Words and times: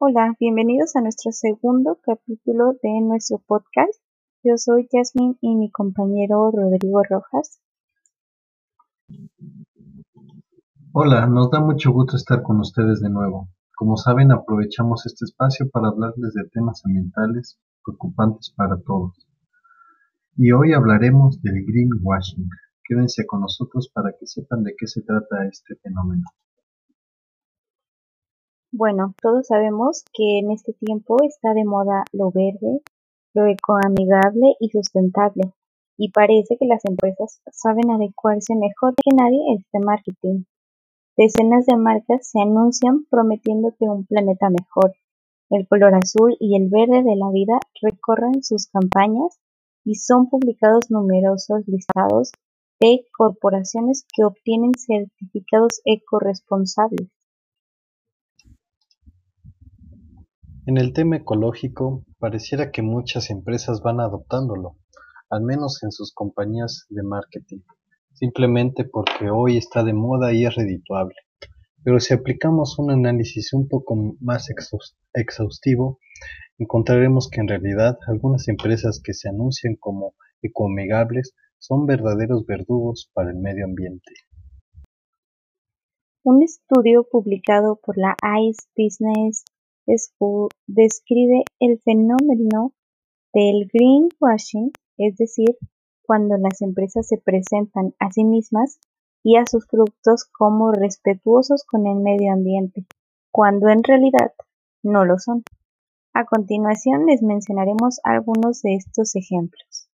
Hola, 0.00 0.36
bienvenidos 0.38 0.94
a 0.94 1.00
nuestro 1.00 1.32
segundo 1.32 1.98
capítulo 2.00 2.74
de 2.84 3.00
nuestro 3.00 3.38
podcast. 3.44 4.00
Yo 4.44 4.56
soy 4.56 4.86
Jasmine 4.92 5.36
y 5.40 5.56
mi 5.56 5.72
compañero 5.72 6.52
Rodrigo 6.52 7.02
Rojas. 7.02 7.60
Hola, 10.92 11.26
nos 11.26 11.50
da 11.50 11.58
mucho 11.58 11.90
gusto 11.90 12.14
estar 12.14 12.44
con 12.44 12.60
ustedes 12.60 13.00
de 13.00 13.10
nuevo. 13.10 13.48
Como 13.74 13.96
saben, 13.96 14.30
aprovechamos 14.30 15.04
este 15.04 15.24
espacio 15.24 15.68
para 15.68 15.88
hablarles 15.88 16.32
de 16.32 16.48
temas 16.48 16.80
ambientales 16.84 17.58
preocupantes 17.84 18.54
para 18.56 18.80
todos. 18.80 19.26
Y 20.36 20.52
hoy 20.52 20.74
hablaremos 20.74 21.42
del 21.42 21.66
greenwashing. 21.66 22.48
Quédense 22.84 23.26
con 23.26 23.40
nosotros 23.40 23.90
para 23.92 24.12
que 24.12 24.28
sepan 24.28 24.62
de 24.62 24.76
qué 24.78 24.86
se 24.86 25.02
trata 25.02 25.44
este 25.48 25.74
fenómeno. 25.82 26.22
Bueno, 28.70 29.14
todos 29.22 29.46
sabemos 29.46 30.04
que 30.12 30.40
en 30.40 30.50
este 30.50 30.74
tiempo 30.74 31.16
está 31.24 31.54
de 31.54 31.64
moda 31.64 32.04
lo 32.12 32.30
verde, 32.30 32.82
lo 33.32 33.46
ecoamigable 33.46 34.56
y 34.60 34.68
sustentable, 34.68 35.54
y 35.96 36.10
parece 36.10 36.58
que 36.58 36.66
las 36.66 36.84
empresas 36.84 37.40
saben 37.50 37.90
adecuarse 37.90 38.54
mejor 38.56 38.94
que 38.94 39.16
nadie 39.16 39.40
a 39.50 39.58
este 39.58 39.78
marketing. 39.78 40.44
Decenas 41.16 41.64
de 41.64 41.76
marcas 41.78 42.28
se 42.30 42.42
anuncian 42.42 43.06
prometiéndote 43.08 43.88
un 43.88 44.04
planeta 44.04 44.50
mejor. 44.50 44.92
El 45.48 45.66
color 45.66 45.94
azul 45.94 46.36
y 46.38 46.54
el 46.54 46.68
verde 46.68 47.02
de 47.02 47.16
la 47.16 47.30
vida 47.30 47.58
recorren 47.80 48.42
sus 48.42 48.66
campañas 48.66 49.40
y 49.82 49.94
son 49.94 50.28
publicados 50.28 50.90
numerosos 50.90 51.66
listados 51.66 52.32
de 52.80 53.06
corporaciones 53.16 54.04
que 54.14 54.24
obtienen 54.24 54.72
certificados 54.76 55.80
ecoresponsables. 55.86 57.08
En 60.68 60.76
el 60.76 60.92
tema 60.92 61.16
ecológico, 61.16 62.04
pareciera 62.18 62.70
que 62.70 62.82
muchas 62.82 63.30
empresas 63.30 63.80
van 63.80 64.00
adoptándolo, 64.00 64.76
al 65.30 65.42
menos 65.42 65.82
en 65.82 65.90
sus 65.90 66.12
compañías 66.12 66.84
de 66.90 67.02
marketing, 67.02 67.60
simplemente 68.12 68.84
porque 68.84 69.30
hoy 69.30 69.56
está 69.56 69.82
de 69.82 69.94
moda 69.94 70.34
y 70.34 70.44
es 70.44 70.54
redituable. 70.54 71.14
Pero 71.82 72.00
si 72.00 72.12
aplicamos 72.12 72.78
un 72.78 72.90
análisis 72.90 73.54
un 73.54 73.66
poco 73.66 73.96
más 74.20 74.48
exhaustivo, 75.14 76.00
encontraremos 76.58 77.30
que 77.30 77.40
en 77.40 77.48
realidad 77.48 77.96
algunas 78.06 78.46
empresas 78.48 79.00
que 79.02 79.14
se 79.14 79.30
anuncian 79.30 79.74
como 79.74 80.16
ecoamigables 80.42 81.34
son 81.56 81.86
verdaderos 81.86 82.44
verdugos 82.44 83.10
para 83.14 83.30
el 83.30 83.38
medio 83.38 83.64
ambiente. 83.64 84.12
Un 86.24 86.42
estudio 86.42 87.06
publicado 87.10 87.80
por 87.82 87.96
la 87.96 88.14
ICE 88.42 88.68
Business 88.76 89.44
describe 90.66 91.44
el 91.60 91.80
fenómeno 91.80 92.72
del 93.32 93.68
greenwashing, 93.72 94.70
es 94.98 95.16
decir, 95.16 95.56
cuando 96.02 96.36
las 96.36 96.62
empresas 96.62 97.06
se 97.06 97.18
presentan 97.18 97.94
a 97.98 98.10
sí 98.10 98.24
mismas 98.24 98.78
y 99.22 99.36
a 99.36 99.44
sus 99.46 99.66
productos 99.66 100.24
como 100.24 100.72
respetuosos 100.72 101.64
con 101.64 101.86
el 101.86 101.96
medio 101.96 102.32
ambiente, 102.32 102.86
cuando 103.30 103.68
en 103.68 103.82
realidad 103.82 104.32
no 104.82 105.04
lo 105.04 105.18
son. 105.18 105.42
A 106.14 106.24
continuación 106.24 107.06
les 107.06 107.22
mencionaremos 107.22 108.00
algunos 108.04 108.62
de 108.62 108.74
estos 108.74 109.14
ejemplos. 109.16 109.88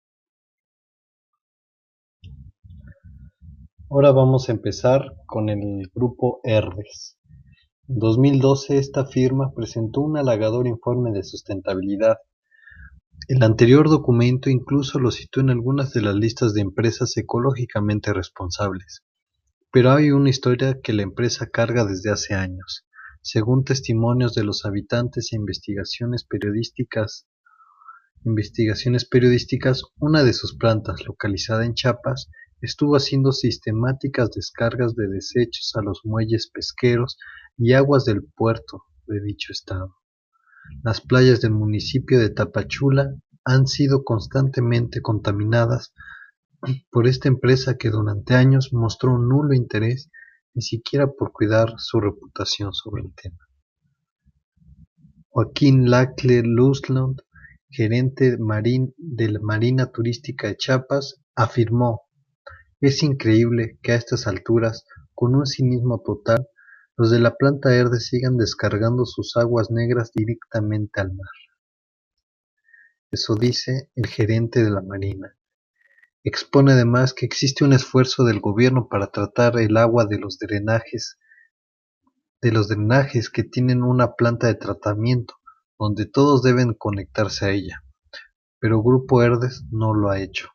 Ahora 3.91 4.13
vamos 4.13 4.49
a 4.49 4.53
empezar 4.53 5.17
con 5.27 5.49
el 5.49 5.91
grupo 5.95 6.41
Herdes. 6.45 7.19
En 7.93 7.99
2012 7.99 8.79
esta 8.79 9.05
firma 9.05 9.53
presentó 9.55 10.01
un 10.01 10.17
halagador 10.17 10.67
informe 10.67 11.13
de 11.13 11.23
sustentabilidad. 11.23 12.17
El 13.29 13.43
anterior 13.43 13.91
documento 13.91 14.49
incluso 14.49 14.99
lo 14.99 15.11
citó 15.11 15.41
en 15.41 15.51
algunas 15.51 15.93
de 15.93 16.01
las 16.01 16.15
listas 16.15 16.55
de 16.55 16.63
empresas 16.63 17.15
ecológicamente 17.19 18.15
responsables. 18.15 19.03
Pero 19.71 19.91
hay 19.91 20.11
una 20.11 20.31
historia 20.31 20.81
que 20.83 20.95
la 20.95 21.03
empresa 21.03 21.49
carga 21.49 21.85
desde 21.85 22.11
hace 22.11 22.33
años. 22.33 22.87
Según 23.21 23.63
testimonios 23.63 24.33
de 24.35 24.45
los 24.45 24.65
habitantes 24.65 25.31
e 25.31 25.37
investigaciones 25.37 26.25
periodísticas, 26.25 27.27
investigaciones 28.25 29.05
periodísticas, 29.05 29.83
una 29.99 30.23
de 30.25 30.33
sus 30.33 30.57
plantas, 30.57 31.05
localizada 31.05 31.67
en 31.67 31.75
Chiapas, 31.75 32.31
estuvo 32.63 32.97
haciendo 32.97 33.33
sistemáticas 33.33 34.31
descargas 34.31 34.95
de 34.95 35.09
desechos 35.09 35.73
a 35.75 35.83
los 35.83 36.01
muelles 36.05 36.49
pesqueros 36.51 37.19
y 37.63 37.75
aguas 37.75 38.05
del 38.05 38.25
puerto 38.25 38.83
de 39.07 39.23
dicho 39.23 39.53
estado. 39.53 39.95
Las 40.83 41.01
playas 41.01 41.41
del 41.41 41.53
municipio 41.53 42.19
de 42.19 42.31
Tapachula 42.31 43.15
han 43.45 43.69
sido 43.69 44.03
constantemente 44.03 45.01
contaminadas 45.01 45.95
por 46.91 47.07
esta 47.07 47.29
empresa 47.29 47.77
que 47.77 47.91
durante 47.91 48.35
años 48.35 48.71
mostró 48.73 49.17
nulo 49.17 49.55
interés 49.55 50.11
ni 50.55 50.63
siquiera 50.63 51.07
por 51.07 51.31
cuidar 51.31 51.75
su 51.79 52.01
reputación 52.01 52.73
sobre 52.73 53.03
el 53.03 53.15
tema. 53.15 53.39
Joaquín 55.29 55.89
Lacle 55.89 56.43
Lusland, 56.45 57.21
gerente 57.71 58.37
de 58.97 59.31
la 59.31 59.39
Marina 59.41 59.93
Turística 59.93 60.49
de 60.49 60.57
Chiapas, 60.57 61.23
afirmó, 61.37 62.03
es 62.81 63.05
increíble 63.05 63.79
que 63.83 63.93
a 63.93 63.97
estas 63.97 64.27
alturas, 64.27 64.85
con 65.15 65.37
un 65.37 65.47
cinismo 65.47 66.03
total, 66.05 66.49
los 66.97 67.11
de 67.11 67.21
la 67.21 67.35
planta 67.37 67.71
verde 67.71 68.01
sigan 68.01 68.37
descargando 68.37 69.05
sus 69.05 69.37
aguas 69.37 69.71
negras 69.71 70.13
directamente 70.15 71.01
al 71.01 71.13
mar. 71.15 71.31
Eso 73.11 73.35
dice 73.35 73.91
el 73.95 74.07
gerente 74.07 74.63
de 74.63 74.71
la 74.71 74.83
Marina. 74.83 75.37
Expone 76.25 76.73
además 76.73 77.15
que 77.15 77.27
existe 77.27 77.65
un 77.65 77.73
esfuerzo 77.73 78.25
del 78.25 78.41
gobierno 78.41 78.89
para 78.89 79.09
tratar 79.09 79.59
el 79.59 79.77
agua 79.77 80.07
de 80.07 80.19
los 80.19 80.39
drenajes 80.39 81.19
de 82.43 82.51
los 82.51 82.67
drenajes 82.67 83.31
que 83.31 83.45
tienen 83.45 83.85
una 83.85 84.15
planta 84.15 84.49
de 84.49 84.57
tratamiento 84.57 85.35
donde 85.79 86.07
todos 86.07 86.43
deben 86.43 86.75
conectarse 86.75 87.47
a 87.47 87.51
ella. 87.51 87.85
Pero 88.59 88.83
Grupo 88.83 89.23
Herdes 89.23 89.65
no 89.71 89.95
lo 89.95 90.11
ha 90.11 90.21
hecho. 90.21 90.49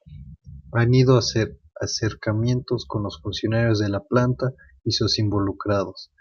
Han 0.73 0.93
ido 0.93 1.15
a 1.15 1.19
hacer 1.19 1.57
acercamientos 1.79 2.85
con 2.85 3.03
los 3.03 3.21
funcionarios 3.21 3.79
de 3.79 3.89
la 3.89 4.03
planta 4.03 4.51
y 4.83 4.91
sus 4.91 5.17
involucrados, 5.17 6.11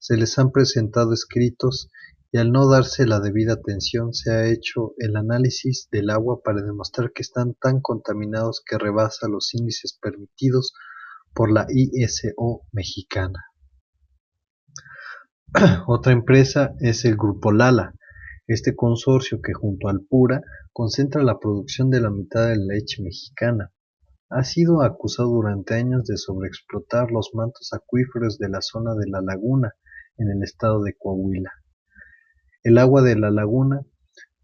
se 0.00 0.16
les 0.16 0.38
han 0.38 0.50
presentado 0.50 1.12
escritos 1.12 1.90
y 2.32 2.38
al 2.38 2.52
no 2.52 2.68
darse 2.70 3.06
la 3.06 3.20
debida 3.20 3.52
atención 3.52 4.14
se 4.14 4.32
ha 4.32 4.46
hecho 4.46 4.94
el 4.96 5.14
análisis 5.14 5.88
del 5.92 6.08
agua 6.08 6.40
para 6.42 6.62
demostrar 6.62 7.12
que 7.12 7.20
están 7.20 7.54
tan 7.60 7.82
contaminados 7.82 8.62
que 8.64 8.78
rebasa 8.78 9.28
los 9.28 9.52
índices 9.52 9.98
permitidos 10.00 10.72
por 11.34 11.52
la 11.52 11.66
ISO 11.68 12.62
mexicana. 12.72 13.44
Otra 15.86 16.12
empresa 16.12 16.74
es 16.80 17.04
el 17.04 17.16
Grupo 17.16 17.52
Lala, 17.52 17.94
este 18.46 18.74
consorcio 18.74 19.42
que 19.42 19.52
junto 19.52 19.88
al 19.88 20.00
Pura 20.00 20.40
concentra 20.72 21.22
la 21.22 21.38
producción 21.38 21.90
de 21.90 22.00
la 22.00 22.10
mitad 22.10 22.48
de 22.48 22.56
la 22.56 22.74
leche 22.74 23.02
mexicana. 23.02 23.70
Ha 24.30 24.44
sido 24.44 24.82
acusado 24.82 25.28
durante 25.28 25.74
años 25.74 26.04
de 26.04 26.16
sobreexplotar 26.16 27.10
los 27.10 27.34
mantos 27.34 27.70
acuíferos 27.74 28.38
de 28.38 28.48
la 28.48 28.62
zona 28.62 28.94
de 28.94 29.10
la 29.10 29.20
laguna 29.20 29.74
en 30.18 30.30
el 30.30 30.42
estado 30.42 30.82
de 30.82 30.94
Coahuila. 30.96 31.52
El 32.62 32.78
agua 32.78 33.02
de 33.02 33.16
la 33.16 33.30
laguna 33.30 33.82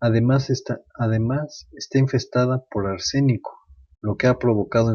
además 0.00 0.50
está, 0.50 0.80
además 0.94 1.68
está 1.72 1.98
infestada 1.98 2.64
por 2.70 2.86
arsénico, 2.86 3.52
lo 4.00 4.16
que 4.16 4.26
ha 4.26 4.38
provocado 4.38 4.94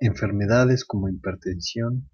enfermedades 0.00 0.84
como 0.84 1.08
hipertensión, 1.08 2.08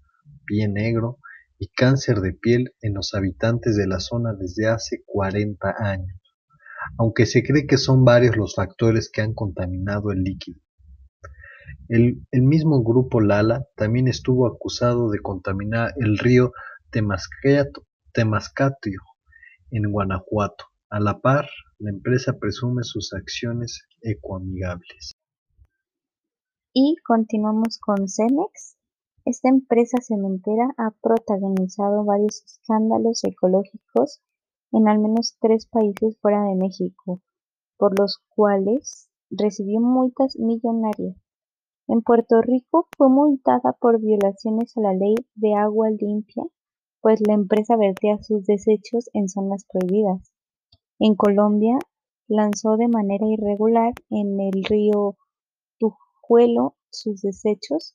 pie 0.45 0.67
negro 0.67 1.19
y 1.59 1.67
cáncer 1.67 2.21
de 2.21 2.33
piel 2.33 2.73
en 2.81 2.93
los 2.93 3.13
habitantes 3.13 3.75
de 3.75 3.87
la 3.87 3.99
zona 3.99 4.33
desde 4.33 4.67
hace 4.67 5.03
40 5.05 5.75
años, 5.79 6.19
aunque 6.97 7.25
se 7.25 7.43
cree 7.43 7.67
que 7.67 7.77
son 7.77 8.03
varios 8.05 8.37
los 8.37 8.55
factores 8.55 9.09
que 9.11 9.21
han 9.21 9.33
contaminado 9.33 10.11
el 10.11 10.23
líquido. 10.23 10.59
El, 11.89 12.25
el 12.31 12.43
mismo 12.43 12.83
grupo 12.83 13.19
Lala 13.21 13.65
también 13.75 14.07
estuvo 14.07 14.47
acusado 14.47 15.09
de 15.09 15.19
contaminar 15.19 15.93
el 15.97 16.17
río 16.17 16.53
Temascatio 16.93 19.01
en 19.71 19.91
Guanajuato. 19.91 20.65
A 20.91 20.99
la 20.99 21.19
par, 21.19 21.49
la 21.79 21.89
empresa 21.89 22.33
presume 22.39 22.83
sus 22.83 23.13
acciones 23.13 23.87
ecoamigables. 24.01 25.13
Y 26.71 26.95
continuamos 27.03 27.79
con 27.79 28.07
Cemex. 28.07 28.77
Esta 29.25 29.49
empresa 29.49 29.97
cementera 30.07 30.69
ha 30.77 30.91
protagonizado 31.01 32.05
varios 32.05 32.43
escándalos 32.43 33.23
ecológicos 33.23 34.21
en 34.71 34.87
al 34.87 34.99
menos 34.99 35.35
tres 35.39 35.65
países 35.65 36.19
fuera 36.19 36.43
de 36.43 36.55
México, 36.55 37.21
por 37.77 37.99
los 37.99 38.19
cuales 38.29 39.09
recibió 39.31 39.79
multas 39.79 40.37
millonarias. 40.37 41.17
En 41.87 42.01
Puerto 42.01 42.39
Rico 42.41 42.87
fue 42.95 43.09
multada 43.09 43.73
por 43.79 43.99
violaciones 43.99 44.77
a 44.77 44.81
la 44.81 44.93
ley 44.93 45.15
de 45.33 45.55
agua 45.55 45.89
limpia 45.89 46.43
pues 47.03 47.19
la 47.27 47.33
empresa 47.33 47.75
vertía 47.75 48.17
sus 48.23 48.45
desechos 48.45 49.09
en 49.11 49.27
zonas 49.27 49.65
prohibidas. 49.69 50.31
En 50.99 51.15
Colombia, 51.15 51.77
lanzó 52.29 52.77
de 52.77 52.87
manera 52.87 53.27
irregular 53.27 53.93
en 54.09 54.39
el 54.39 54.63
río 54.63 55.17
Tujuelo 55.77 56.75
sus 56.91 57.21
desechos, 57.21 57.93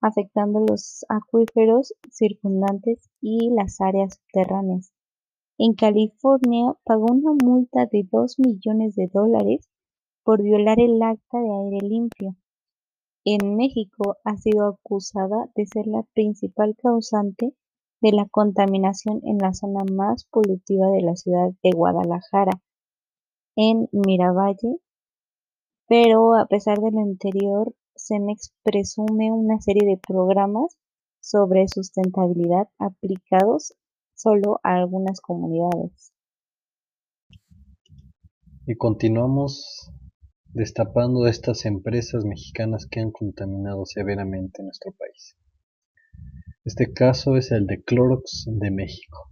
afectando 0.00 0.60
los 0.60 1.04
acuíferos 1.08 1.94
circundantes 2.12 3.10
y 3.20 3.50
las 3.50 3.80
áreas 3.80 4.14
subterráneas. 4.14 4.92
En 5.58 5.74
California 5.74 6.74
pagó 6.84 7.06
una 7.10 7.32
multa 7.32 7.86
de 7.86 8.06
dos 8.08 8.38
millones 8.38 8.94
de 8.94 9.08
dólares 9.12 9.68
por 10.22 10.40
violar 10.40 10.78
el 10.78 11.02
Acta 11.02 11.40
de 11.40 11.50
Aire 11.50 11.88
Limpio. 11.88 12.36
En 13.24 13.56
México 13.56 14.16
ha 14.22 14.36
sido 14.36 14.68
acusada 14.68 15.50
de 15.56 15.66
ser 15.66 15.88
la 15.88 16.04
principal 16.14 16.76
causante 16.80 17.52
de 18.04 18.12
la 18.12 18.28
contaminación 18.30 19.22
en 19.24 19.38
la 19.38 19.54
zona 19.54 19.82
más 19.90 20.26
polutiva 20.30 20.90
de 20.90 21.00
la 21.00 21.16
ciudad 21.16 21.48
de 21.62 21.70
Guadalajara, 21.74 22.52
en 23.56 23.88
Miravalle, 23.92 24.76
pero 25.88 26.34
a 26.34 26.44
pesar 26.44 26.80
de 26.80 26.90
lo 26.90 27.00
anterior, 27.00 27.74
Cemex 27.96 28.52
presume 28.62 29.32
una 29.32 29.58
serie 29.62 29.88
de 29.88 29.96
programas 29.96 30.76
sobre 31.20 31.66
sustentabilidad 31.66 32.68
aplicados 32.78 33.74
solo 34.12 34.60
a 34.62 34.74
algunas 34.74 35.22
comunidades. 35.22 36.12
Y 38.66 38.76
continuamos 38.76 39.90
destapando 40.48 41.26
estas 41.26 41.64
empresas 41.64 42.26
mexicanas 42.26 42.86
que 42.86 43.00
han 43.00 43.12
contaminado 43.12 43.86
severamente 43.86 44.62
nuestro 44.62 44.92
país. 44.92 45.36
Este 46.66 46.94
caso 46.94 47.36
es 47.36 47.52
el 47.52 47.66
de 47.66 47.82
Clorox 47.82 48.46
de 48.46 48.70
México. 48.70 49.28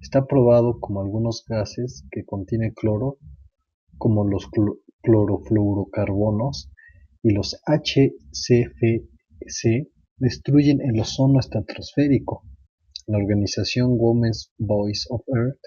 Está 0.00 0.24
probado 0.24 0.80
como 0.80 1.02
algunos 1.02 1.44
gases 1.46 2.06
que 2.10 2.24
contienen 2.24 2.72
cloro, 2.72 3.18
como 3.98 4.26
los 4.26 4.48
clorofluorocarbonos 5.02 6.70
y 7.22 7.34
los 7.34 7.60
HCFC, 7.66 9.10
destruyen 10.16 10.80
el 10.80 10.98
ozono 10.98 11.40
estratosférico. 11.40 12.42
La 13.06 13.18
organización 13.18 13.96
Women's 13.98 14.50
Voice 14.56 15.06
of 15.10 15.24
Earth 15.28 15.60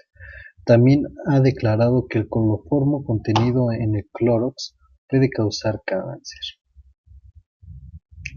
también 0.64 1.04
ha 1.26 1.38
declarado 1.38 2.08
que 2.08 2.18
el 2.18 2.28
cloroformo 2.28 3.04
contenido 3.04 3.70
en 3.70 3.94
el 3.94 4.08
Clorox 4.12 4.76
puede 5.08 5.30
causar 5.30 5.82
cáncer. 5.86 6.59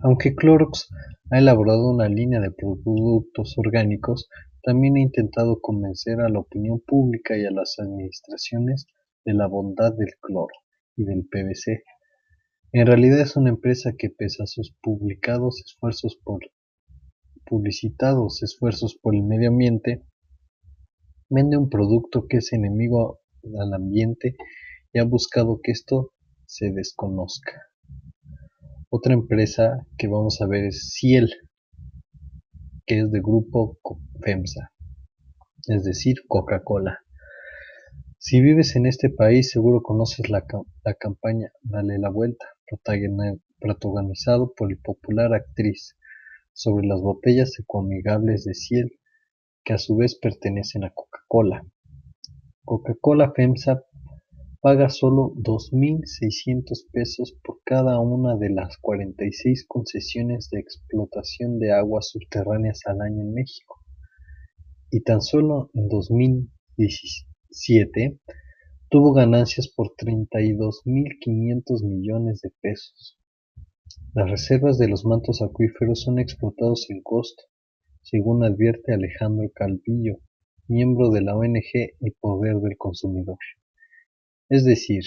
Aunque 0.02 0.36
Clorox 0.36 0.90
ha 1.32 1.38
elaborado 1.38 1.90
una 1.90 2.10
línea 2.10 2.40
de 2.40 2.52
productos 2.52 3.56
orgánicos, 3.58 4.28
también 4.64 4.96
ha 4.96 5.02
intentado 5.02 5.60
convencer 5.62 6.22
a 6.22 6.30
la 6.30 6.40
opinión 6.40 6.80
pública 6.80 7.38
y 7.38 7.46
a 7.46 7.52
las 7.52 7.76
administraciones 7.80 8.88
de 9.26 9.34
la 9.34 9.48
bondad 9.48 9.94
del 9.94 10.14
cloro 10.22 10.54
y 10.96 11.04
del 11.04 11.28
PVC. 11.28 11.84
En 12.72 12.88
realidad 12.88 13.22
es 13.22 13.36
una 13.36 13.50
empresa 13.50 13.94
que 13.98 14.10
pese 14.10 14.42
a 14.44 14.48
sus 14.48 14.74
publicados 14.82 15.62
esfuerzos 15.66 16.18
por 16.24 16.40
publicitados 17.46 18.42
esfuerzos 18.42 18.96
por 18.96 19.16
el 19.16 19.24
medio 19.24 19.50
ambiente, 19.50 20.04
vende 21.30 21.58
un 21.58 21.70
producto 21.70 22.26
que 22.28 22.38
es 22.38 22.54
enemigo 22.54 23.20
al 23.60 23.74
ambiente 23.74 24.36
y 24.94 25.00
ha 25.00 25.04
buscado 25.04 25.60
que 25.62 25.72
esto 25.72 26.14
se 26.46 26.72
desconozca. 26.72 27.73
Otra 28.96 29.16
empresa 29.16 29.88
que 29.98 30.08
vamos 30.08 30.40
a 30.40 30.46
ver 30.46 30.66
es 30.66 30.92
Ciel, 30.94 31.28
que 32.86 33.00
es 33.00 33.10
de 33.10 33.22
grupo 33.22 33.80
FEMSA, 34.22 34.72
es 35.68 35.84
decir, 35.84 36.18
Coca-Cola. 36.28 37.00
Si 38.20 38.40
vives 38.40 38.76
en 38.76 38.86
este 38.86 39.10
país 39.10 39.50
seguro 39.50 39.82
conoces 39.82 40.30
la, 40.30 40.46
la 40.86 40.94
campaña 40.94 41.52
Dale 41.64 41.98
la 41.98 42.12
Vuelta, 42.12 42.46
protagonizado 43.60 44.54
por 44.56 44.72
el 44.72 44.78
popular 44.78 45.34
actriz 45.34 45.98
sobre 46.54 46.86
las 46.86 47.02
botellas 47.02 47.58
ecoamigables 47.58 48.44
de 48.44 48.54
Ciel 48.54 49.00
que 49.64 49.74
a 49.74 49.80
su 49.80 49.96
vez 49.96 50.20
pertenecen 50.20 50.84
a 50.84 50.92
Coca-Cola. 50.94 51.66
Coca-Cola 52.64 53.34
FEMSA 53.36 53.86
paga 54.64 54.88
solo 54.88 55.34
2.600 55.36 56.88
pesos 56.90 57.36
por 57.44 57.60
cada 57.66 58.00
una 58.00 58.38
de 58.38 58.50
las 58.50 58.78
46 58.78 59.66
concesiones 59.68 60.50
de 60.52 60.62
explotación 60.62 61.60
de 61.60 61.74
aguas 61.74 62.08
subterráneas 62.08 62.80
al 62.86 63.02
año 63.02 63.24
en 63.24 63.34
México. 63.34 63.84
Y 64.90 65.02
tan 65.02 65.20
solo 65.20 65.70
en 65.74 65.90
2017 65.90 68.22
tuvo 68.88 69.12
ganancias 69.12 69.68
por 69.68 69.98
32.500 69.98 71.84
millones 71.84 72.40
de 72.40 72.54
pesos. 72.62 73.20
Las 74.14 74.32
reservas 74.32 74.78
de 74.78 74.88
los 74.88 75.04
mantos 75.04 75.42
acuíferos 75.42 76.04
son 76.04 76.20
explotados 76.20 76.84
sin 76.84 77.04
costo, 77.04 77.44
según 78.02 78.46
advierte 78.46 78.94
Alejandro 78.94 79.52
Calvillo, 79.54 80.20
miembro 80.70 81.10
de 81.10 81.22
la 81.22 81.36
ONG 81.36 81.98
El 82.00 82.14
Poder 82.22 82.62
del 82.62 82.78
Consumidor. 82.78 83.40
Es 84.54 84.66
decir, 84.66 85.02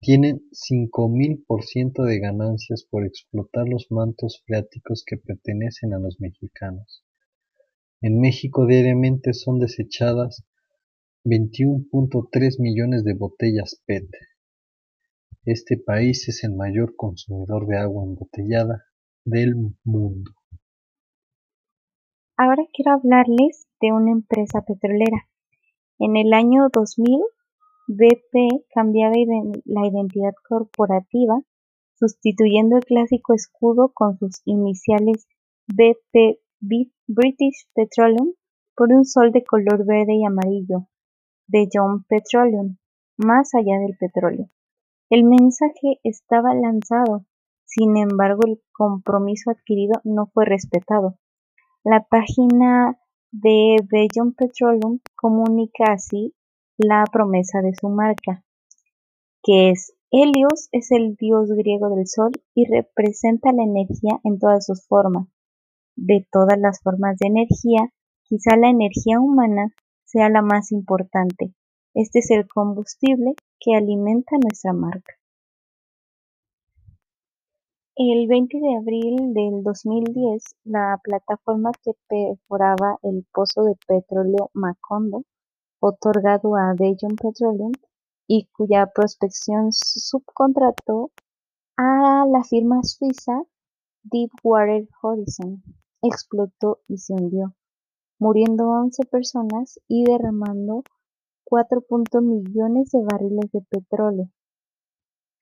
tienen 0.00 0.42
cinco 0.50 1.08
mil 1.08 1.44
por 1.46 1.62
ciento 1.62 2.02
de 2.02 2.18
ganancias 2.18 2.84
por 2.90 3.06
explotar 3.06 3.68
los 3.68 3.86
mantos 3.90 4.42
freáticos 4.44 5.04
que 5.06 5.16
pertenecen 5.16 5.94
a 5.94 6.00
los 6.00 6.18
mexicanos. 6.18 7.04
En 8.00 8.18
México 8.18 8.66
diariamente 8.66 9.34
son 9.34 9.60
desechadas 9.60 10.44
21.3 11.24 12.58
millones 12.58 13.04
de 13.04 13.14
botellas 13.14 13.80
PET. 13.86 14.10
Este 15.44 15.76
país 15.76 16.28
es 16.28 16.42
el 16.42 16.56
mayor 16.56 16.96
consumidor 16.96 17.68
de 17.68 17.76
agua 17.76 18.02
embotellada 18.02 18.82
del 19.24 19.54
mundo. 19.84 20.32
Ahora 22.36 22.64
quiero 22.72 22.94
hablarles 22.94 23.68
de 23.80 23.92
una 23.92 24.10
empresa 24.10 24.64
petrolera. 24.66 25.28
En 26.00 26.16
el 26.16 26.32
año 26.32 26.66
2000, 26.72 27.20
BP 27.90 28.66
cambiaba 28.74 29.14
la 29.64 29.86
identidad 29.86 30.34
corporativa, 30.46 31.40
sustituyendo 31.94 32.76
el 32.76 32.84
clásico 32.84 33.32
escudo 33.32 33.92
con 33.94 34.18
sus 34.18 34.42
iniciales 34.44 35.26
BP 35.68 36.38
British 36.60 37.66
Petroleum 37.74 38.34
por 38.76 38.92
un 38.92 39.06
sol 39.06 39.32
de 39.32 39.42
color 39.42 39.86
verde 39.86 40.16
y 40.16 40.24
amarillo, 40.26 40.86
Beyond 41.46 42.04
Petroleum, 42.06 42.76
más 43.16 43.54
allá 43.54 43.78
del 43.78 43.96
petróleo. 43.98 44.50
El 45.08 45.24
mensaje 45.24 45.98
estaba 46.04 46.52
lanzado, 46.54 47.24
sin 47.64 47.96
embargo 47.96 48.42
el 48.46 48.60
compromiso 48.72 49.50
adquirido 49.50 50.02
no 50.04 50.26
fue 50.26 50.44
respetado. 50.44 51.16
La 51.84 52.04
página 52.04 52.98
de 53.30 53.76
Beyond 53.90 54.36
Petroleum 54.36 55.00
comunica 55.16 55.92
así 55.92 56.34
la 56.78 57.04
promesa 57.12 57.60
de 57.60 57.74
su 57.74 57.88
marca, 57.88 58.44
que 59.42 59.70
es 59.70 59.94
Helios 60.10 60.68
es 60.72 60.90
el 60.92 61.16
dios 61.16 61.50
griego 61.50 61.94
del 61.94 62.06
sol 62.06 62.30
y 62.54 62.66
representa 62.66 63.52
la 63.52 63.64
energía 63.64 64.20
en 64.24 64.38
todas 64.38 64.64
sus 64.64 64.86
formas. 64.86 65.26
De 65.96 66.26
todas 66.30 66.56
las 66.58 66.80
formas 66.80 67.18
de 67.18 67.26
energía, 67.26 67.92
quizá 68.22 68.56
la 68.56 68.70
energía 68.70 69.20
humana 69.20 69.74
sea 70.04 70.30
la 70.30 70.40
más 70.40 70.70
importante. 70.70 71.52
Este 71.94 72.20
es 72.20 72.30
el 72.30 72.46
combustible 72.46 73.34
que 73.58 73.74
alimenta 73.74 74.36
nuestra 74.40 74.72
marca. 74.72 75.14
El 77.96 78.28
20 78.28 78.60
de 78.60 78.76
abril 78.76 79.34
del 79.34 79.64
2010, 79.64 80.44
la 80.62 81.00
plataforma 81.02 81.72
que 81.82 81.92
perforaba 82.08 82.96
el 83.02 83.26
pozo 83.32 83.64
de 83.64 83.74
petróleo 83.88 84.50
Macondo, 84.54 85.24
otorgado 85.80 86.56
a 86.56 86.74
Bellon 86.74 87.16
Petroleum 87.20 87.72
y 88.26 88.46
cuya 88.56 88.86
prospección 88.94 89.72
subcontrató 89.72 91.10
a 91.76 92.24
la 92.26 92.42
firma 92.44 92.82
suiza 92.82 93.42
Deepwater 94.02 94.88
Horizon, 95.02 95.62
explotó 96.02 96.80
y 96.88 96.98
se 96.98 97.14
hundió, 97.14 97.54
muriendo 98.18 98.68
11 98.68 99.04
personas 99.06 99.80
y 99.88 100.04
derramando 100.04 100.82
4. 101.44 101.82
millones 102.20 102.90
de 102.90 103.02
barriles 103.02 103.50
de 103.52 103.62
petróleo 103.62 104.28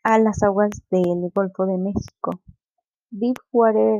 a 0.05 0.19
las 0.19 0.43
aguas 0.43 0.71
del 0.91 1.31
Golfo 1.35 1.67
de 1.67 1.79
México. 1.79 2.31
Deepwater 3.11 3.99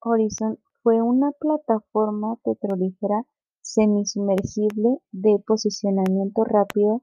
Horizon 0.00 0.58
fue 0.82 1.00
una 1.00 1.30
plataforma 1.32 2.36
petrolífera 2.44 3.24
semisumergible 3.62 4.98
de 5.12 5.38
posicionamiento 5.46 6.44
rápido 6.44 7.02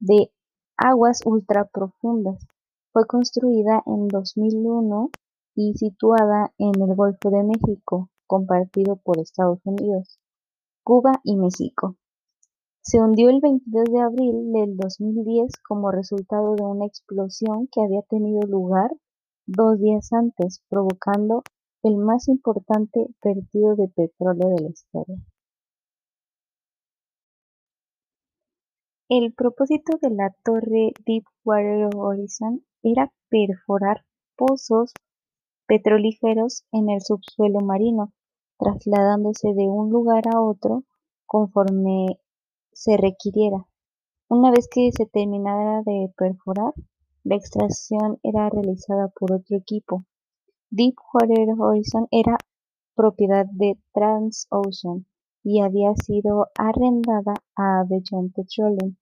de 0.00 0.30
aguas 0.76 1.20
ultraprofundas. 1.24 2.46
Fue 2.92 3.06
construida 3.06 3.82
en 3.86 4.08
2001 4.08 5.10
y 5.56 5.74
situada 5.74 6.52
en 6.58 6.72
el 6.80 6.94
Golfo 6.94 7.30
de 7.30 7.44
México, 7.44 8.10
compartido 8.26 8.96
por 8.96 9.18
Estados 9.18 9.60
Unidos, 9.64 10.18
Cuba 10.82 11.20
y 11.24 11.36
México. 11.36 11.96
Se 12.82 13.00
hundió 13.00 13.30
el 13.30 13.40
22 13.40 13.84
de 13.84 14.00
abril 14.00 14.52
del 14.52 14.76
2010 14.76 15.52
como 15.66 15.90
resultado 15.90 16.54
de 16.54 16.64
una 16.64 16.86
explosión 16.86 17.66
que 17.72 17.82
había 17.82 18.02
tenido 18.02 18.42
lugar 18.42 18.90
dos 19.46 19.78
días 19.80 20.12
antes, 20.12 20.62
provocando 20.68 21.42
el 21.82 21.96
más 21.96 22.28
importante 22.28 23.06
vertido 23.22 23.74
de 23.76 23.88
petróleo 23.88 24.50
de 24.50 24.62
la 24.62 24.68
historia. 24.68 25.16
El 29.10 29.34
propósito 29.34 29.98
de 30.00 30.08
la 30.08 30.34
torre 30.42 30.94
Deepwater 31.04 31.90
Horizon 31.94 32.64
era 32.82 33.12
perforar 33.28 34.02
pozos 34.34 34.94
petrolíferos 35.66 36.64
en 36.72 36.88
el 36.88 37.02
subsuelo 37.02 37.60
marino, 37.60 38.14
trasladándose 38.58 39.48
de 39.52 39.68
un 39.68 39.90
lugar 39.90 40.24
a 40.34 40.40
otro 40.40 40.84
conforme 41.26 42.18
se 42.72 42.96
requiriera. 42.96 43.66
Una 44.30 44.50
vez 44.50 44.68
que 44.68 44.90
se 44.90 45.04
terminara 45.04 45.82
de 45.82 46.10
perforar, 46.16 46.72
la 47.24 47.36
extracción 47.36 48.18
era 48.22 48.48
realizada 48.48 49.08
por 49.08 49.32
otro 49.32 49.58
equipo. 49.58 50.06
Deepwater 50.70 51.50
Horizon 51.58 52.08
era 52.10 52.38
propiedad 52.94 53.44
de 53.52 53.78
Transocean 53.92 55.04
y 55.44 55.60
había 55.60 55.94
sido 55.94 56.48
arrendada 56.58 57.34
a 57.54 57.84
Beyond 57.86 58.32
Petroleum 58.32 58.96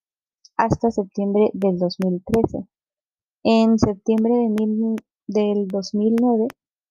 hasta 0.57 0.91
septiembre 0.91 1.51
del 1.55 1.79
2013. 1.79 2.67
En 3.45 3.79
septiembre 3.79 4.35
de 4.35 4.97
del 5.29 5.69
2009 5.69 6.49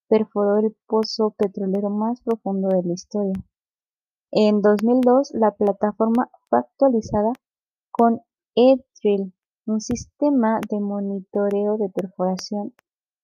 perforó 0.08 0.58
el 0.58 0.76
pozo 0.88 1.32
petrolero 1.32 1.90
más 1.90 2.22
profundo 2.22 2.70
de 2.70 2.84
la 2.84 2.94
historia. 2.94 3.34
En 4.32 4.62
2002 4.62 5.32
la 5.34 5.52
plataforma 5.52 6.30
fue 6.50 6.60
actualizada 6.60 7.34
con 7.92 8.22
E-Drill, 8.56 9.34
un 9.66 9.82
sistema 9.82 10.60
de 10.70 10.80
monitoreo 10.80 11.78
de 11.78 11.90
perforación 11.90 12.74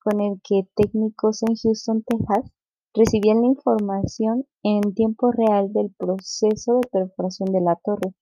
con 0.03 0.19
el 0.21 0.41
que 0.41 0.67
técnicos 0.75 1.43
en 1.43 1.55
Houston, 1.55 2.03
Texas, 2.03 2.51
recibían 2.97 3.41
la 3.41 3.47
información 3.47 4.47
en 4.63 4.81
tiempo 4.95 5.31
real 5.31 5.71
del 5.71 5.93
proceso 5.97 6.79
de 6.79 6.87
perforación 6.91 7.51
de 7.51 7.61
la 7.61 7.75
torre, 7.75 8.15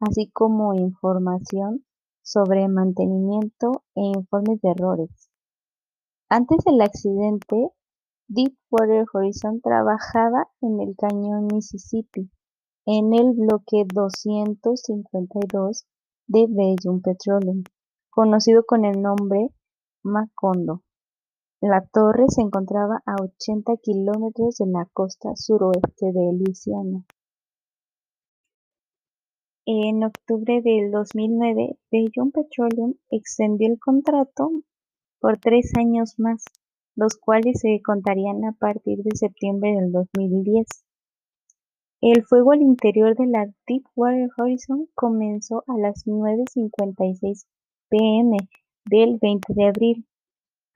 así 0.00 0.30
como 0.30 0.74
información 0.74 1.86
sobre 2.22 2.68
mantenimiento 2.68 3.84
e 3.94 4.02
informes 4.02 4.60
de 4.60 4.70
errores. 4.70 5.30
Antes 6.28 6.58
del 6.66 6.82
accidente, 6.82 7.70
Deepwater 8.28 9.06
Horizon 9.10 9.62
trabajaba 9.62 10.46
en 10.60 10.82
el 10.82 10.94
cañón 10.94 11.46
Mississippi, 11.50 12.30
en 12.84 13.14
el 13.14 13.32
bloque 13.32 13.86
252 13.92 15.86
de 16.26 16.46
Bellum 16.50 17.00
Petroleum, 17.00 17.64
conocido 18.10 18.62
con 18.66 18.84
el 18.84 19.00
nombre 19.00 19.48
Macondo. 20.02 20.82
La 21.60 21.84
torre 21.92 22.26
se 22.28 22.40
encontraba 22.40 23.02
a 23.04 23.16
80 23.20 23.78
kilómetros 23.82 24.58
de 24.58 24.66
la 24.66 24.86
costa 24.92 25.34
suroeste 25.34 26.12
de 26.12 26.32
Luisiana. 26.32 27.04
En 29.66 30.04
octubre 30.04 30.62
del 30.62 30.92
2009, 30.92 31.76
Bellum 31.90 32.30
Petroleum 32.30 32.94
extendió 33.10 33.66
el 33.68 33.80
contrato 33.80 34.50
por 35.20 35.38
tres 35.38 35.72
años 35.76 36.14
más, 36.18 36.44
los 36.94 37.16
cuales 37.16 37.58
se 37.60 37.82
contarían 37.84 38.44
a 38.44 38.52
partir 38.52 39.02
de 39.02 39.16
septiembre 39.16 39.72
del 39.72 39.90
2010. 39.90 40.64
El 42.00 42.22
fuego 42.24 42.52
al 42.52 42.62
interior 42.62 43.16
de 43.16 43.26
la 43.26 43.52
Deepwater 43.66 44.28
Horizon 44.38 44.88
comenzó 44.94 45.64
a 45.66 45.76
las 45.76 46.06
9.56 46.06 47.46
pm 47.88 48.36
del 48.84 49.18
20 49.20 49.54
de 49.54 49.66
abril. 49.66 50.06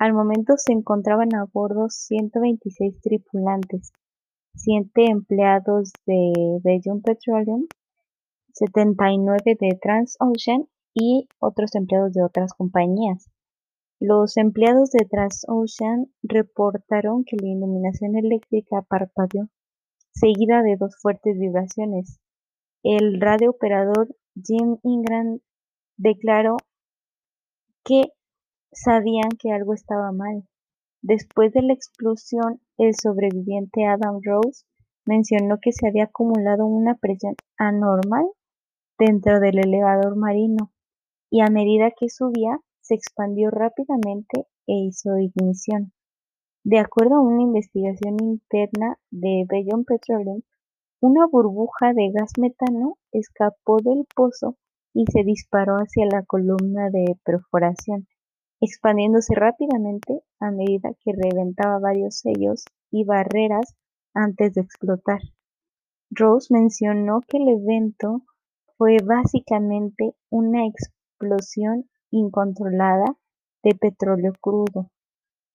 Al 0.02 0.14
momento 0.14 0.54
se 0.56 0.73
encontraban 0.73 1.32
a 1.37 1.44
bordo 1.44 1.88
126 1.88 3.00
tripulantes, 3.02 3.92
7 4.56 4.90
empleados 4.97 5.92
de 6.06 6.59
Bellum 6.61 7.02
Petroleum, 7.02 7.68
79 8.52 9.38
de 9.61 9.78
Transocean 9.80 10.66
y 10.92 11.28
otros 11.38 11.76
empleados 11.76 12.14
de 12.14 12.25
otras 12.25 12.52
compañías. 12.52 13.30
Los 14.00 14.37
empleados 14.38 14.90
de 14.90 15.04
Transocean 15.04 16.09
reportaron 16.25 17.23
que 17.23 17.37
la 17.37 17.50
iluminación 17.50 18.16
eléctrica 18.16 18.82
parpadeó, 18.82 19.50
seguida 20.11 20.62
de 20.62 20.78
dos 20.78 20.97
fuertes 21.00 21.38
vibraciones. 21.38 22.18
El 22.82 23.21
radiooperador 23.21 24.09
Jim 24.35 24.78
Ingram 24.82 25.38
declaró 25.97 26.56
que 27.85 28.11
sabían 28.72 29.30
que 29.38 29.52
algo 29.52 29.74
estaba 29.74 30.12
mal. 30.12 30.44
Después 31.02 31.52
de 31.52 31.62
la 31.62 31.72
explosión, 31.72 32.60
el 32.78 32.94
sobreviviente 32.94 33.86
Adam 33.86 34.20
Rose 34.22 34.64
mencionó 35.04 35.58
que 35.60 35.72
se 35.72 35.88
había 35.88 36.04
acumulado 36.04 36.66
una 36.66 36.94
presión 36.94 37.34
anormal 37.58 38.26
dentro 38.98 39.40
del 39.40 39.58
elevador 39.58 40.16
marino 40.16 40.72
y 41.30 41.40
a 41.40 41.46
medida 41.46 41.90
que 41.90 42.08
subía 42.08 42.60
se 42.80 42.94
expandió 42.94 43.50
rápidamente 43.50 44.46
e 44.66 44.74
hizo 44.74 45.18
ignición. 45.18 45.92
De 46.64 46.78
acuerdo 46.78 47.16
a 47.16 47.20
una 47.20 47.42
investigación 47.42 48.16
interna 48.20 48.96
de 49.10 49.44
Bellon 49.48 49.84
Petroleum, 49.84 50.42
una 51.00 51.26
burbuja 51.26 51.92
de 51.94 52.12
gas 52.12 52.32
metano 52.38 52.98
escapó 53.10 53.78
del 53.82 54.06
pozo 54.14 54.56
y 54.94 55.04
se 55.10 55.24
disparó 55.24 55.76
hacia 55.76 56.06
la 56.06 56.22
columna 56.22 56.90
de 56.90 57.16
perforación, 57.24 58.06
expandiéndose 58.62 59.35
rápidamente 59.35 60.23
a 60.38 60.52
medida 60.52 60.95
que 61.00 61.12
reventaba 61.12 61.81
varios 61.81 62.21
sellos 62.21 62.64
y 62.92 63.04
barreras 63.04 63.75
antes 64.14 64.54
de 64.54 64.61
explotar. 64.61 65.21
Rose 66.11 66.54
mencionó 66.54 67.23
que 67.26 67.38
el 67.38 67.49
evento 67.49 68.23
fue 68.78 68.99
básicamente 69.04 70.14
una 70.31 70.64
explosión 70.64 71.90
incontrolada 72.12 73.16
de 73.64 73.75
petróleo 73.75 74.33
crudo. 74.40 74.90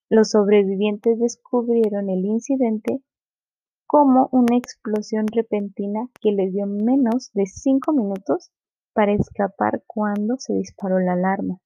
Los 0.10 0.32
sobrevivientes 0.32 1.18
descubrieron 1.18 2.10
el 2.10 2.26
incidente 2.26 3.02
como 3.86 4.28
una 4.34 4.58
explosión 4.58 5.28
repentina 5.28 6.10
que 6.20 6.34
les 6.34 6.52
dio 6.52 6.66
menos 6.66 7.32
de 7.34 7.46
cinco 7.46 7.94
minutos 7.94 8.52
para 8.92 9.14
escapar 9.14 9.82
cuando 9.88 10.36
se 10.40 10.54
disparó 10.56 11.00
la 11.00 11.14
alarma. 11.14 11.62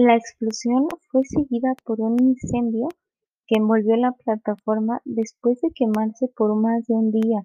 La 0.00 0.14
explosión 0.14 0.86
fue 1.10 1.24
seguida 1.24 1.74
por 1.84 2.00
un 2.00 2.22
incendio 2.22 2.86
que 3.48 3.58
envolvió 3.58 3.96
la 3.96 4.12
plataforma 4.12 5.02
después 5.04 5.60
de 5.60 5.72
quemarse 5.74 6.28
por 6.36 6.54
más 6.54 6.86
de 6.86 6.94
un 6.94 7.10
día. 7.10 7.44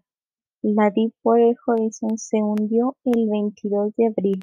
La 0.61 0.91
Deepwater 0.91 1.55
Horizon 1.65 2.15
se 2.19 2.43
hundió 2.43 2.95
el 3.05 3.27
22 3.27 3.95
de 3.95 4.05
abril. 4.05 4.39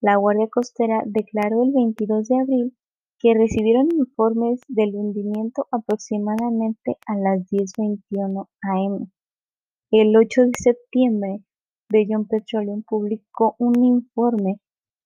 La 0.00 0.16
Guardia 0.16 0.48
Costera 0.48 1.04
declaró 1.06 1.62
el 1.62 1.70
22 1.74 2.26
de 2.26 2.40
abril 2.40 2.76
que 3.20 3.34
recibieron 3.34 3.86
informes 3.96 4.60
del 4.66 4.96
hundimiento 4.96 5.68
aproximadamente 5.70 6.96
a 7.06 7.14
las 7.18 7.48
10:21 7.48 8.48
am. 8.62 9.12
El 9.92 10.16
8 10.16 10.42
de 10.42 10.52
septiembre, 10.58 11.44
Bellon 11.88 12.26
Petroleum 12.26 12.82
publicó 12.82 13.54
un 13.60 13.84
informe 13.84 14.58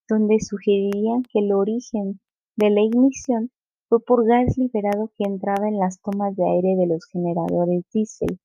donde 0.09 0.41
sugerían 0.41 1.23
que 1.23 1.39
el 1.39 1.53
origen 1.53 2.21
de 2.57 2.71
la 2.71 2.83
ignición 2.83 3.51
fue 3.89 4.01
por 4.01 4.27
gas 4.27 4.57
liberado 4.57 5.11
que 5.17 5.25
entraba 5.25 5.69
en 5.69 5.79
las 5.79 6.01
tomas 6.01 6.35
de 6.37 6.45
aire 6.45 6.77
de 6.77 6.87
los 6.87 7.05
generadores 7.07 7.85
diésel 7.93 8.39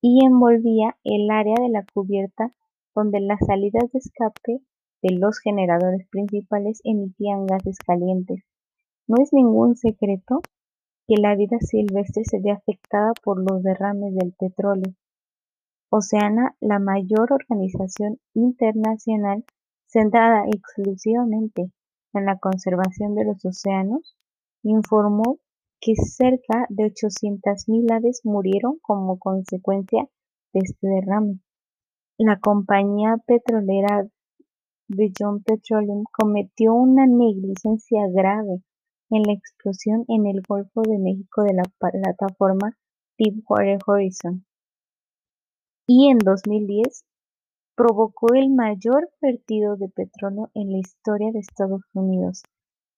y 0.00 0.24
envolvía 0.24 0.96
el 1.04 1.30
área 1.30 1.56
de 1.60 1.68
la 1.68 1.84
cubierta 1.92 2.52
donde 2.94 3.20
las 3.20 3.40
salidas 3.46 3.90
de 3.92 3.98
escape 3.98 4.60
de 5.02 5.14
los 5.14 5.38
generadores 5.38 6.06
principales 6.08 6.80
emitían 6.84 7.46
gases 7.46 7.78
calientes. 7.78 8.42
No 9.06 9.22
es 9.22 9.32
ningún 9.32 9.76
secreto 9.76 10.40
que 11.06 11.16
la 11.20 11.34
vida 11.34 11.58
silvestre 11.60 12.24
se 12.24 12.40
ve 12.40 12.50
afectada 12.50 13.12
por 13.22 13.38
los 13.38 13.62
derrames 13.62 14.14
del 14.14 14.32
petróleo. 14.32 14.94
Oceana, 15.90 16.54
la 16.60 16.78
mayor 16.78 17.32
organización 17.32 18.18
internacional 18.34 19.44
centrada 19.86 20.44
exclusivamente 20.46 21.70
en 22.12 22.26
la 22.26 22.38
conservación 22.38 23.14
de 23.14 23.24
los 23.24 23.44
océanos, 23.44 24.16
informó 24.62 25.38
que 25.80 25.94
cerca 25.94 26.66
de 26.68 26.84
800.000 26.84 27.92
aves 27.92 28.20
murieron 28.24 28.78
como 28.80 29.18
consecuencia 29.18 30.08
de 30.52 30.60
este 30.60 30.88
derrame. 30.88 31.40
La 32.18 32.38
compañía 32.40 33.16
petrolera 33.26 34.08
Beyond 34.88 35.44
Petroleum 35.44 36.04
cometió 36.10 36.74
una 36.74 37.06
negligencia 37.06 38.08
grave 38.12 38.62
en 39.10 39.22
la 39.22 39.32
explosión 39.32 40.04
en 40.08 40.26
el 40.26 40.42
Golfo 40.42 40.82
de 40.82 40.98
México 40.98 41.42
de 41.42 41.54
la 41.54 41.62
plataforma 41.78 42.76
Deepwater 43.18 43.78
Horizon. 43.86 44.44
Y 45.86 46.10
en 46.10 46.18
2010 46.18 47.04
provocó 47.78 48.34
el 48.34 48.50
mayor 48.50 49.08
vertido 49.22 49.76
de 49.76 49.88
petróleo 49.88 50.50
en 50.52 50.72
la 50.72 50.78
historia 50.78 51.30
de 51.30 51.38
Estados 51.38 51.82
Unidos, 51.94 52.42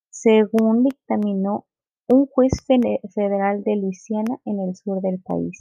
según 0.08 0.84
dictaminó 0.84 1.66
un 2.08 2.24
juez 2.24 2.52
federal 2.66 3.62
de 3.62 3.76
Luisiana 3.76 4.40
en 4.46 4.58
el 4.58 4.74
sur 4.74 5.02
del 5.02 5.20
país. 5.20 5.60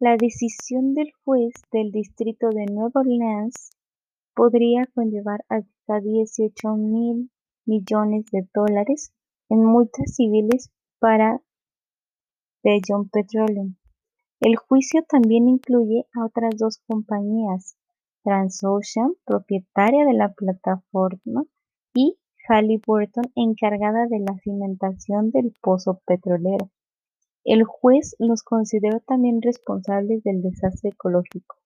La 0.00 0.18
decisión 0.18 0.92
del 0.92 1.10
juez 1.24 1.54
del 1.72 1.92
distrito 1.92 2.50
de 2.50 2.66
Nueva 2.66 3.00
Orleans 3.00 3.70
podría 4.34 4.86
conllevar 4.94 5.46
hasta 5.48 6.00
18 6.02 6.76
mil 6.76 7.30
millones 7.64 8.26
de 8.30 8.46
dólares 8.52 9.14
en 9.48 9.64
multas 9.64 10.14
civiles 10.14 10.70
para 10.98 11.40
Bellon 12.62 13.08
Petroleum. 13.08 13.76
El 14.40 14.56
juicio 14.56 15.02
también 15.08 15.48
incluye 15.48 16.06
a 16.14 16.24
otras 16.24 16.56
dos 16.56 16.78
compañías, 16.86 17.76
Transocean, 18.22 19.14
propietaria 19.24 20.04
de 20.04 20.14
la 20.14 20.32
plataforma, 20.32 21.44
y 21.94 22.16
Halliburton, 22.48 23.24
encargada 23.34 24.06
de 24.06 24.20
la 24.20 24.38
cimentación 24.38 25.30
del 25.30 25.52
pozo 25.60 26.00
petrolero. 26.06 26.70
El 27.44 27.64
juez 27.64 28.14
los 28.18 28.42
consideró 28.42 29.00
también 29.00 29.42
responsables 29.42 30.22
del 30.22 30.42
desastre 30.42 30.90
ecológico, 30.90 31.56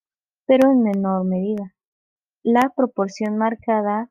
pero 0.46 0.70
en 0.70 0.82
menor 0.82 1.24
medida. 1.24 1.74
La 2.42 2.72
proporción 2.74 3.36
marcada 3.36 4.10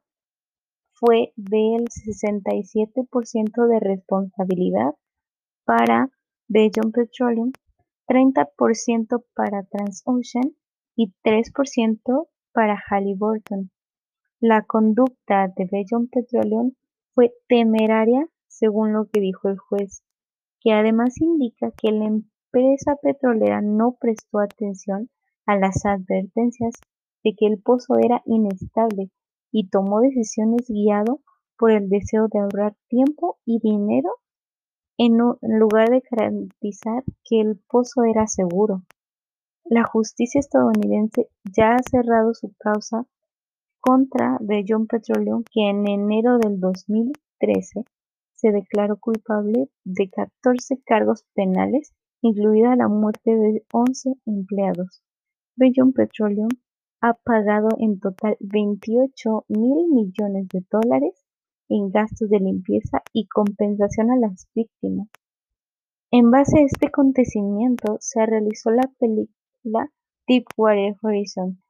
fue 0.91 1.33
del 1.35 1.85
67% 1.89 3.67
de 3.67 3.79
responsabilidad 3.79 4.93
para 5.65 6.09
Bellon 6.47 6.91
Petroleum, 6.91 7.51
30% 8.07 9.23
para 9.33 9.63
Transocean 9.63 10.55
y 10.95 11.13
3% 11.23 12.27
para 12.53 12.77
Halliburton. 12.89 13.71
La 14.39 14.63
conducta 14.63 15.47
de 15.55 15.67
Bellon 15.71 16.07
Petroleum 16.07 16.73
fue 17.13 17.31
temeraria, 17.47 18.27
según 18.47 18.93
lo 18.93 19.07
que 19.07 19.19
dijo 19.19 19.49
el 19.49 19.57
juez 19.57 20.03
que 20.61 20.71
además 20.71 21.19
indica 21.19 21.71
que 21.71 21.91
la 21.91 22.05
empresa 22.05 22.95
petrolera 23.01 23.61
no 23.61 23.97
prestó 23.99 24.39
atención 24.39 25.09
a 25.45 25.57
las 25.57 25.85
advertencias 25.85 26.75
de 27.23 27.33
que 27.35 27.47
el 27.47 27.59
pozo 27.61 27.97
era 27.97 28.21
inestable 28.25 29.09
y 29.51 29.69
tomó 29.69 29.99
decisiones 29.99 30.67
guiado 30.69 31.19
por 31.57 31.71
el 31.71 31.89
deseo 31.89 32.27
de 32.31 32.39
ahorrar 32.39 32.75
tiempo 32.87 33.39
y 33.43 33.59
dinero 33.59 34.09
en 35.03 35.17
lugar 35.59 35.89
de 35.89 36.03
garantizar 36.11 37.03
que 37.23 37.41
el 37.41 37.57
pozo 37.67 38.03
era 38.03 38.27
seguro. 38.27 38.83
La 39.63 39.83
justicia 39.83 40.37
estadounidense 40.39 41.27
ya 41.43 41.75
ha 41.75 41.79
cerrado 41.79 42.35
su 42.35 42.53
causa 42.59 43.07
contra 43.79 44.37
Bellon 44.41 44.85
Petroleum 44.85 45.43
que 45.51 45.69
en 45.69 45.87
enero 45.87 46.37
del 46.37 46.59
2013 46.59 47.83
se 48.33 48.51
declaró 48.51 48.97
culpable 48.97 49.69
de 49.83 50.07
14 50.07 50.79
cargos 50.85 51.25
penales, 51.33 51.93
incluida 52.21 52.75
la 52.75 52.87
muerte 52.87 53.35
de 53.35 53.65
11 53.73 54.13
empleados. 54.27 55.01
Bellon 55.55 55.93
Petroleum 55.93 56.49
ha 57.01 57.15
pagado 57.15 57.69
en 57.79 57.99
total 57.99 58.37
28 58.39 59.45
mil 59.47 59.87
millones 59.87 60.47
de 60.49 60.63
dólares 60.69 61.20
en 61.71 61.89
gastos 61.89 62.29
de 62.29 62.39
limpieza 62.39 63.01
y 63.13 63.27
compensación 63.27 64.11
a 64.11 64.17
las 64.17 64.47
víctimas. 64.53 65.07
En 66.11 66.29
base 66.29 66.59
a 66.59 66.65
este 66.65 66.87
acontecimiento 66.87 67.97
se 67.99 68.23
realizó 68.25 68.69
la 68.69 68.87
película 68.99 69.89
Deepwater 70.27 70.95
Horizon, 71.01 71.61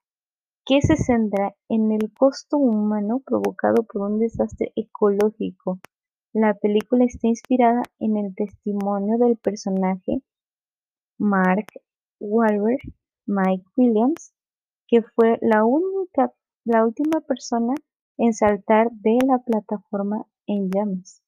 que 0.66 0.82
se 0.82 0.98
centra 0.98 1.56
en 1.70 1.92
el 1.92 2.12
costo 2.14 2.58
humano 2.58 3.22
provocado 3.26 3.84
por 3.84 4.02
un 4.12 4.20
desastre 4.20 4.74
ecológico 4.76 5.80
la 6.34 6.54
película 6.54 7.04
está 7.04 7.28
inspirada 7.28 7.82
en 8.00 8.16
el 8.16 8.34
testimonio 8.34 9.18
del 9.18 9.36
personaje 9.36 10.22
Mark 11.18 11.68
Wahlberg, 12.22 12.80
Mike 13.26 13.66
Williams, 13.76 14.34
que 14.88 15.02
fue 15.02 15.40
la 15.42 15.66
última 15.66 17.20
persona 17.28 17.74
en 18.22 18.34
saltar 18.34 18.92
de 18.92 19.18
la 19.28 19.40
plataforma 19.40 20.28
en 20.46 20.70
llamas. 20.70 21.21